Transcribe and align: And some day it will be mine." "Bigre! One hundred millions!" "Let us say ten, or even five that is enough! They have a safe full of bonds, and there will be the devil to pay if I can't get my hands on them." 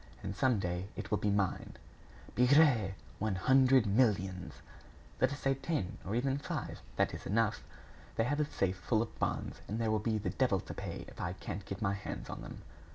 And 0.23 0.35
some 0.35 0.57
day 0.57 0.87
it 0.95 1.11
will 1.11 1.19
be 1.19 1.29
mine." 1.29 1.75
"Bigre! 2.33 2.95
One 3.19 3.35
hundred 3.35 3.85
millions!" 3.85 4.55
"Let 5.19 5.31
us 5.31 5.37
say 5.41 5.53
ten, 5.53 5.99
or 6.03 6.15
even 6.15 6.39
five 6.39 6.81
that 6.95 7.13
is 7.13 7.27
enough! 7.27 7.63
They 8.15 8.23
have 8.23 8.39
a 8.39 8.45
safe 8.45 8.77
full 8.77 9.03
of 9.03 9.19
bonds, 9.19 9.61
and 9.67 9.77
there 9.79 9.91
will 9.91 9.99
be 9.99 10.17
the 10.17 10.31
devil 10.31 10.59
to 10.59 10.73
pay 10.73 11.05
if 11.07 11.21
I 11.21 11.33
can't 11.33 11.65
get 11.65 11.83
my 11.83 11.93
hands 11.93 12.31
on 12.31 12.41
them." 12.41 12.63